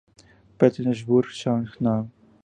[0.57, 2.07] Petersburg South No.